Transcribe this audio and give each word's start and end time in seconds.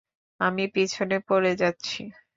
আমি 0.39 0.63
পেছনে 0.75 1.17
পড়ে 1.27 1.51
যাচ্ছি! 1.61 2.01